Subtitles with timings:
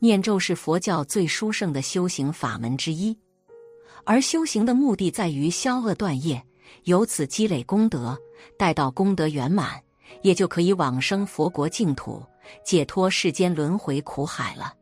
[0.00, 3.16] 念咒是佛教最殊胜的修行法门之一，
[4.04, 6.42] 而修行的目的在于消恶断业，
[6.84, 8.16] 由此积累功德，
[8.56, 9.82] 待到功德圆满，
[10.22, 12.22] 也就可以往生佛国净土，
[12.64, 14.72] 解脱世间轮回苦海了。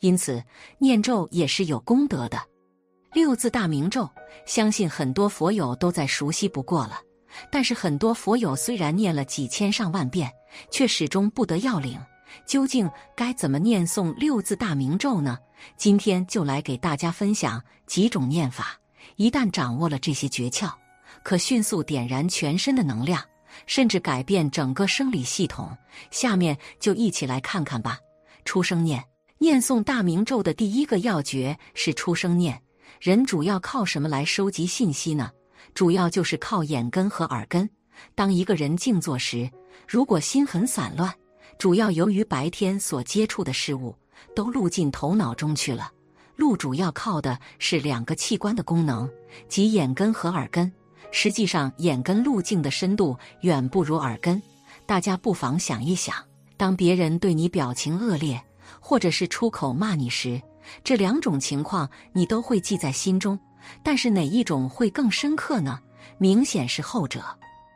[0.00, 0.42] 因此，
[0.78, 2.38] 念咒也是有功德的。
[3.12, 4.08] 六字大明咒，
[4.46, 7.00] 相信很多佛友都再熟悉不过了。
[7.50, 10.30] 但是，很多佛友虽然念了几千上万遍，
[10.70, 11.98] 却始终不得要领。
[12.46, 15.38] 究竟该怎么念诵六字大明咒呢？
[15.76, 18.78] 今天就来给大家分享几种念法。
[19.16, 20.72] 一旦掌握了这些诀窍，
[21.22, 23.22] 可迅速点燃全身的能量，
[23.66, 25.76] 甚至改变整个生理系统。
[26.10, 27.98] 下面就一起来看看吧。
[28.44, 29.04] 出生念，
[29.38, 32.60] 念诵大明咒的第一个要诀是出生念。
[33.00, 35.30] 人主要靠什么来收集信息呢？
[35.74, 37.68] 主要就是靠眼根和耳根。
[38.14, 39.50] 当一个人静坐时，
[39.86, 41.12] 如果心很散乱，
[41.60, 43.94] 主要由于白天所接触的事物
[44.34, 45.92] 都录进头脑中去了。
[46.34, 49.06] 录主要靠的是两个器官的功能，
[49.46, 50.72] 即眼根和耳根。
[51.12, 54.42] 实际上，眼根路径的深度远不如耳根。
[54.86, 56.16] 大家不妨想一想：
[56.56, 58.42] 当别人对你表情恶劣，
[58.80, 60.40] 或者是出口骂你时，
[60.82, 63.38] 这两种情况你都会记在心中。
[63.82, 65.78] 但是哪一种会更深刻呢？
[66.16, 67.22] 明显是后者，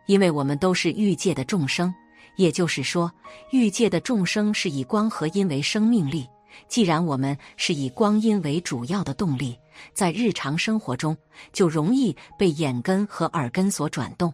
[0.07, 1.95] 因为我们都是欲界的众生。
[2.37, 3.11] 也就是说，
[3.51, 6.27] 欲界的众生是以光和阴为生命力。
[6.69, 9.59] 既然我们是以光阴为主要的动力，
[9.93, 11.17] 在日常生活中
[11.53, 14.33] 就容易被眼根和耳根所转动。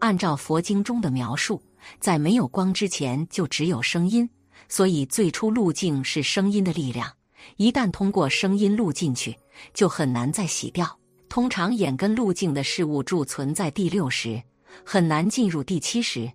[0.00, 1.62] 按照佛经中的描述，
[2.00, 4.28] 在没有光之前就只有声音，
[4.68, 7.08] 所以最初路径是声音的力量。
[7.56, 9.36] 一旦通过声音录进去，
[9.72, 10.98] 就很难再洗掉。
[11.28, 14.42] 通常眼根路径的事物贮存在第六识，
[14.84, 16.30] 很难进入第七识。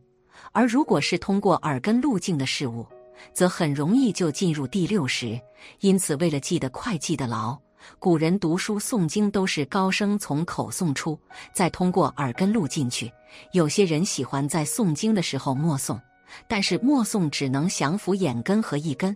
[0.56, 2.88] 而如果是通过耳根路径的事物，
[3.34, 5.38] 则很容易就进入第六识。
[5.82, 7.60] 因此，为了记得快、记得牢，
[8.00, 11.20] 古人读书诵经都是高声从口诵出，
[11.54, 13.12] 再通过耳根路进去。
[13.52, 16.00] 有些人喜欢在诵经的时候默诵，
[16.48, 19.14] 但是默诵只能降服眼根和一根，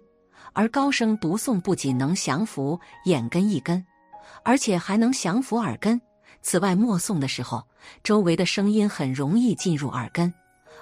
[0.52, 3.82] 而高声读诵不仅能降服眼根一根，
[4.44, 6.02] 而且还能降服耳根。
[6.42, 7.64] 此外，默诵的时候，
[8.04, 10.34] 周围的声音很容易进入耳根。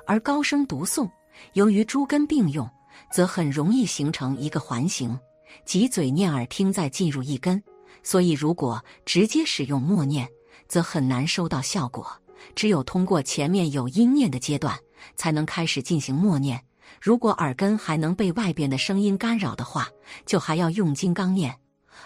[0.07, 1.07] 而高声读诵，
[1.51, 2.67] 由于诸根并用，
[3.11, 5.19] 则很容易形成一个环形，
[5.65, 7.61] 即嘴念耳听再进入一根。
[8.03, 10.25] 所以，如果直接使用默念，
[10.69, 12.07] 则很难收到效果。
[12.55, 14.79] 只有通过前面有音念的阶段，
[15.17, 16.63] 才能开始进行默念。
[17.01, 19.89] 如果耳根还能被外边的声音干扰的话，
[20.25, 21.53] 就还要用金刚念，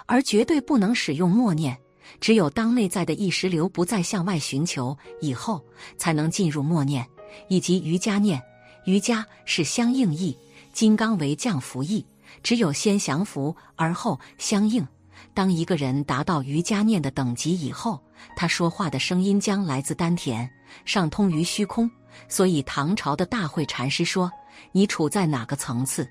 [0.07, 1.77] 而绝对不能使用默念。
[2.19, 5.63] 只有当内在的意识流不再向外寻求以后，
[5.97, 7.07] 才能进入默念。
[7.47, 8.41] 以及瑜伽念，
[8.85, 10.37] 瑜伽是相应意，
[10.73, 12.05] 金刚为降伏意，
[12.43, 14.85] 只有先降伏而后相应。
[15.33, 18.01] 当一个人达到瑜伽念的等级以后，
[18.35, 20.49] 他说话的声音将来自丹田，
[20.83, 21.89] 上通于虚空。
[22.27, 24.29] 所以唐朝的大慧禅师说
[24.73, 26.05] ：“你处在哪个层次，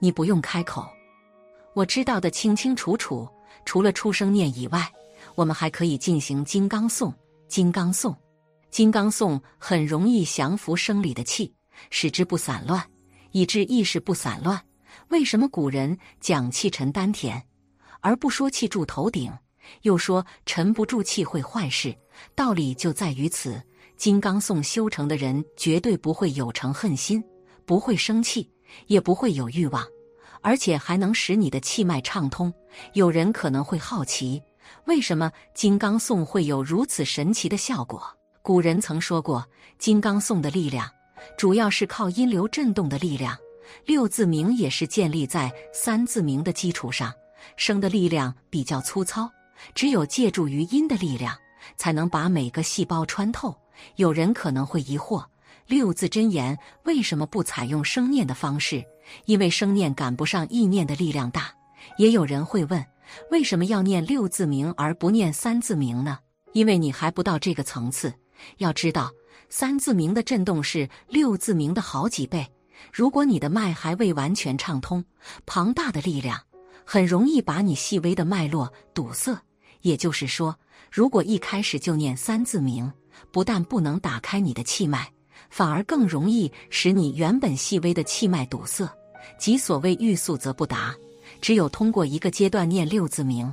[0.00, 0.84] 你不用开口，
[1.74, 3.28] 我知道的清清楚楚。
[3.64, 4.90] 除了出生念以外，
[5.36, 7.14] 我们还可以进行金刚颂，
[7.48, 8.14] 金刚颂。”
[8.74, 11.54] 金刚颂很容易降服生理的气，
[11.90, 12.84] 使之不散乱，
[13.30, 14.60] 以致意识不散乱。
[15.10, 17.40] 为什么古人讲气沉丹田，
[18.00, 19.32] 而不说气住头顶？
[19.82, 21.96] 又说沉不住气会坏事？
[22.34, 23.62] 道理就在于此。
[23.96, 27.22] 金刚颂修成的人，绝对不会有成恨心，
[27.64, 28.50] 不会生气，
[28.88, 29.86] 也不会有欲望，
[30.42, 32.52] 而且还能使你的气脉畅通。
[32.94, 34.42] 有人可能会好奇，
[34.86, 38.02] 为什么金刚颂会有如此神奇的效果？
[38.44, 39.42] 古人曾说过，
[39.78, 40.86] 金刚颂的力量
[41.38, 43.34] 主要是靠音流震动的力量。
[43.86, 47.10] 六字明也是建立在三字明的基础上，
[47.56, 49.30] 声的力量比较粗糙，
[49.74, 51.34] 只有借助于音的力量，
[51.78, 53.56] 才能把每个细胞穿透。
[53.96, 55.24] 有人可能会疑惑，
[55.66, 58.84] 六字真言为什么不采用声念的方式？
[59.24, 61.50] 因为声念赶不上意念的力量大。
[61.96, 62.84] 也有人会问，
[63.30, 66.18] 为什么要念六字明而不念三字明呢？
[66.52, 68.12] 因为你还不到这个层次。
[68.58, 69.10] 要知道，
[69.48, 72.46] 三字明的震动是六字明的好几倍。
[72.92, 75.04] 如果你的脉还未完全畅通，
[75.46, 76.40] 庞大的力量
[76.84, 79.36] 很容易把你细微的脉络堵塞。
[79.82, 80.58] 也就是说，
[80.90, 82.90] 如果一开始就念三字名，
[83.30, 85.06] 不但不能打开你的气脉，
[85.50, 88.90] 反而更容易使你原本细微的气脉堵塞，
[89.38, 90.94] 即所谓欲速则不达。
[91.40, 93.52] 只有通过一个阶段念六字名，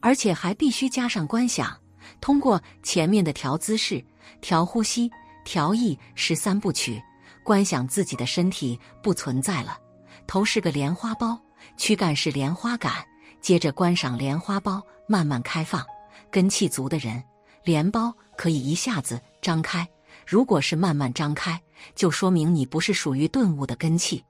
[0.00, 1.74] 而且还必须加上观想，
[2.20, 4.04] 通过前面的调姿势、
[4.40, 5.10] 调呼吸、
[5.44, 7.02] 调意十三部曲，
[7.44, 9.78] 观想自己的身体不存在了，
[10.26, 11.38] 头是个莲花苞，
[11.76, 12.92] 躯干是莲花杆。
[13.40, 15.82] 接着观赏莲花苞慢慢开放，
[16.30, 17.24] 根气足的人，
[17.64, 19.82] 莲苞可以一下子张开；
[20.26, 21.58] 如果是慢慢张开，
[21.94, 24.22] 就说明你不是属于顿悟的根气。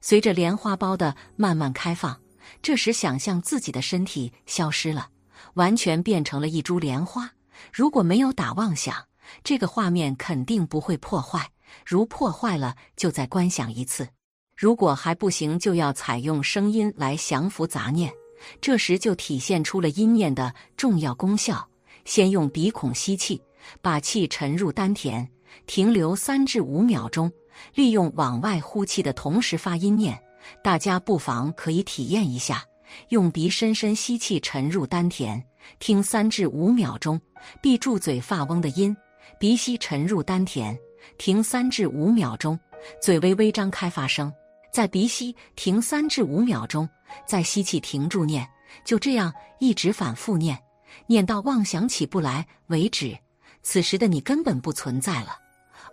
[0.00, 2.16] 随着莲花苞的慢慢开放，
[2.62, 5.08] 这时想象自己的身体消失了，
[5.54, 7.28] 完全变成了一株莲花。
[7.72, 8.94] 如果没有打妄想，
[9.42, 11.50] 这个画面肯定不会破坏。
[11.84, 14.08] 如破坏了，就再观想一次。
[14.56, 18.12] 如果还不行，就要采用声音来降服杂念。
[18.60, 21.66] 这时就体现出了阴念的重要功效。
[22.04, 23.40] 先用鼻孔吸气，
[23.80, 25.26] 把气沉入丹田，
[25.66, 27.32] 停留三至五秒钟，
[27.74, 30.22] 利用往外呼气的同时发阴念。
[30.62, 32.62] 大家不妨可以体验一下：
[33.08, 35.42] 用鼻深深吸气，沉入丹田，
[35.78, 37.18] 听三至五秒钟，
[37.62, 38.94] 闭住嘴发嗡的音，
[39.38, 40.78] 鼻息沉入丹田，
[41.18, 42.58] 停三至五秒钟，
[43.00, 44.32] 嘴微微张开发声。
[44.72, 46.88] 在鼻息停三至五秒钟，
[47.26, 48.48] 再吸气停住念，
[48.84, 50.58] 就这样一直反复念，
[51.06, 53.16] 念到妄想起不来为止。
[53.62, 55.38] 此时的你根本不存在了，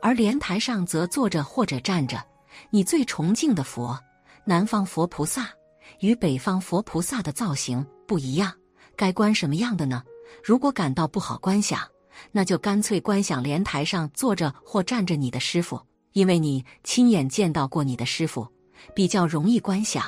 [0.01, 2.23] 而莲台上则坐着或者站着
[2.69, 3.97] 你最崇敬的佛。
[4.43, 5.49] 南方佛菩萨
[5.99, 8.51] 与北方佛菩萨的造型不一样，
[8.95, 10.03] 该观什么样的呢？
[10.43, 11.79] 如果感到不好观想，
[12.31, 15.81] 那就干脆观想莲台上坐着或站着你的师傅，
[16.13, 18.47] 因为你亲眼见到过你的师傅。
[18.95, 20.03] 比较容易观想，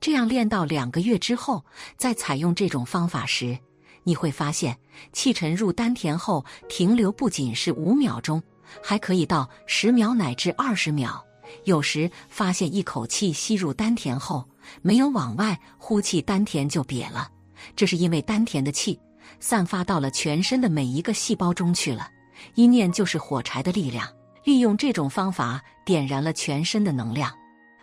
[0.00, 1.64] 这样练到两个月之后，
[1.96, 3.58] 再采用这种方法时，
[4.04, 4.78] 你会发现
[5.12, 8.40] 气沉入丹田后停留不仅是五秒钟，
[8.80, 11.24] 还可以到十秒乃至二十秒。
[11.64, 14.48] 有时发现一口气吸入丹田后，
[14.82, 17.28] 没有往外呼气，丹田就瘪了，
[17.74, 18.98] 这是因为丹田的气
[19.40, 22.08] 散发到了全身的每一个细胞中去了。
[22.54, 24.08] 一念就是火柴的力量，
[24.44, 27.32] 利用这种方法点燃了全身的能量。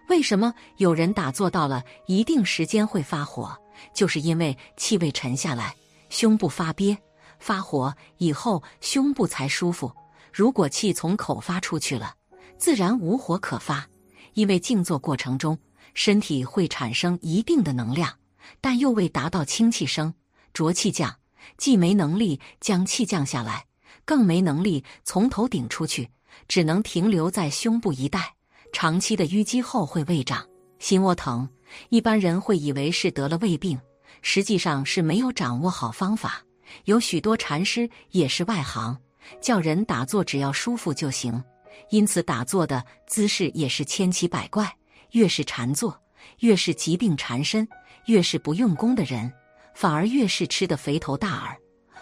[0.10, 3.56] 为什么有人打坐到了一定时间会发火？
[3.94, 5.74] 就是因为气味沉下来，
[6.10, 6.98] 胸部发憋，
[7.40, 9.92] 发火以后胸部才舒服。
[10.34, 12.14] 如果气从口发出去了，
[12.58, 13.88] 自然无火可发。
[14.34, 15.58] 因为静坐过程中，
[15.94, 18.14] 身体会产生一定的能量，
[18.60, 20.14] 但又未达到清气升、
[20.54, 21.16] 浊气降，
[21.58, 23.66] 既没能力将气降下来，
[24.06, 26.10] 更没能力从头顶出去，
[26.48, 28.34] 只能停留在胸部一带。
[28.72, 30.48] 长期的淤积后会胃胀、
[30.78, 31.50] 心窝疼，
[31.90, 33.80] 一般人会以为是得了胃病，
[34.22, 36.44] 实际上是没有掌握好方法。
[36.86, 38.96] 有许多禅师也是外行，
[39.42, 41.44] 叫人打坐只要舒服就行，
[41.90, 44.72] 因此打坐的姿势也是千奇百怪。
[45.14, 46.00] 越是禅坐，
[46.42, 47.66] 越是疾病缠身；
[48.06, 49.34] 越是不用功的人，
[49.80, 51.58] 反而越是吃得肥头大耳。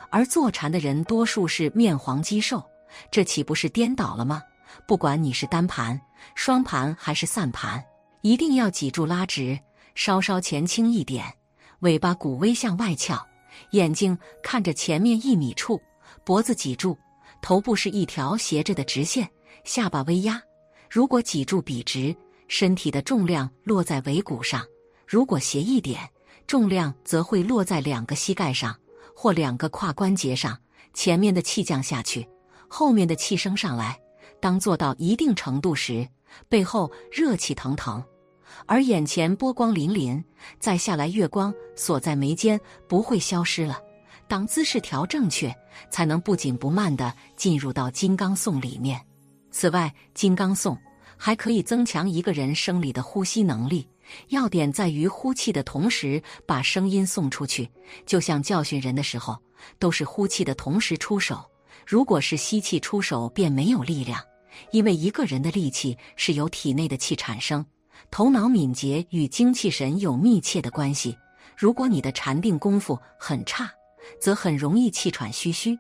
[0.10, 2.64] 而坐禅的人多数是面黄肌瘦，
[3.12, 4.42] 这岂不是颠倒了吗？
[4.88, 6.02] 不管你是单盘、
[6.34, 7.86] 双盘还是散盘，
[8.24, 9.60] 一定要脊柱拉直，
[9.94, 11.24] 稍稍前倾一点，
[11.82, 13.24] 尾巴骨微向外翘，
[13.74, 15.80] 眼睛看着前面一米处，
[16.26, 16.98] 脖子脊柱，
[17.44, 19.30] 头部是一条斜着的直线，
[19.64, 20.42] 下巴微压。
[20.90, 22.16] 如果脊柱笔直，
[22.48, 24.62] 身体的重量落在尾骨上；
[25.06, 26.02] 如果斜一点，
[26.48, 28.76] 重量则会落在两个膝盖上
[29.14, 30.58] 或两个胯关节上。
[30.94, 32.28] 前面的气降下去，
[32.68, 34.00] 后面的气升上来。
[34.40, 36.08] 当做到一定程度时，
[36.50, 38.04] 背后热气腾腾，
[38.66, 40.24] 而眼前波光粼粼。
[40.60, 43.80] 再下来，月光锁在眉间，不会消失了。
[44.28, 45.56] 当姿势调正确，
[45.92, 49.00] 才能不紧不慢地进入到金刚颂里面。
[49.52, 50.76] 此外，金刚颂
[51.16, 53.88] 还可以增强一个人生理的呼吸能力。
[54.30, 57.70] 要点在于呼气的同时把声音送出去，
[58.06, 59.38] 就像教训人的时候，
[59.80, 61.44] 都是呼气的同时出手。
[61.86, 64.22] 如果是吸气出手，便没有力量，
[64.72, 67.66] 因为一个人的力气是由体内的气产生。
[68.12, 71.18] 头脑敏捷与精气神有密切的关系。
[71.56, 73.70] 如果你的禅定功夫很差，
[74.22, 75.76] 则很容易气喘吁吁；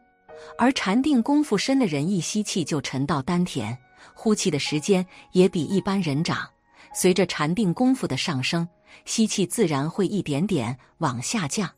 [0.57, 3.77] 而禅定功夫深的人，一吸气就沉到丹田，
[4.13, 6.49] 呼气的时间也比一般人长。
[6.93, 8.67] 随着禅定功夫的上升，
[9.05, 11.69] 吸气自然会一点点往下降。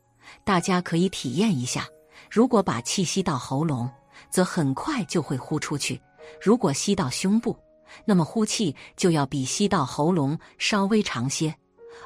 [0.44, 1.86] 大家可以体验一下，
[2.30, 3.90] 如果把气吸到喉咙。
[4.28, 5.98] 则很快就会呼出去。
[6.42, 7.56] 如果吸到胸部，
[8.04, 11.50] 那么呼气就要比吸到喉咙稍微长些；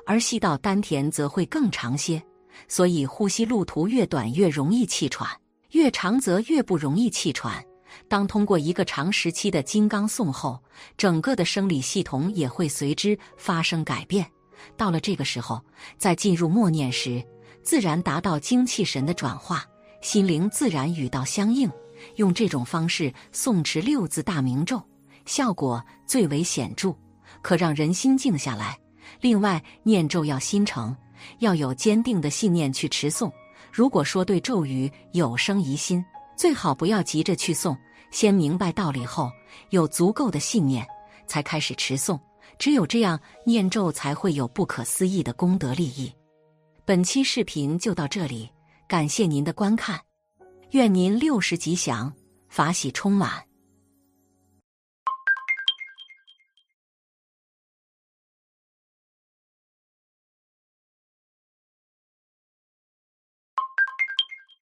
[0.07, 2.23] 而吸到丹田则会更长些。
[2.69, 5.29] 所以，呼吸路途越短越容易气喘，
[5.73, 7.65] 越长则越不容易气喘。
[8.09, 10.63] 当通过一个长时期的金刚诵后，
[10.97, 14.27] 整个的生理系统也会随之发生改变。
[14.77, 15.61] 到了这个时候，
[15.99, 17.23] 在进入默念时，
[17.63, 19.65] 自然达到精气神的转化，
[20.01, 21.71] 心灵自然与道相应。
[22.17, 24.83] 用这种方式诵持六字大明咒，
[25.27, 26.95] 效果最为显著，
[27.43, 28.79] 可让人心静下来。
[29.21, 30.95] 另外，念咒要心诚。
[31.39, 33.33] 要有坚定的信念去持诵。
[33.73, 36.05] 如果说对咒语有生疑心，
[36.37, 37.77] 最好不要急着去送，
[38.11, 39.31] 先明白道理后，
[39.71, 40.87] 有足够的信念，
[41.27, 42.19] 才开始持诵。
[42.59, 46.13] 只有这样，念咒才会有不可思议的功德利益。
[46.85, 48.51] 本期视频就到这里，
[48.87, 50.01] 感谢您的观看，
[50.71, 52.13] 愿您六时吉祥，
[52.49, 53.43] 法喜充满。